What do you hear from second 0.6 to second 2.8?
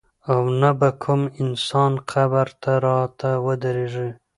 نه به کوم انسان قبر ته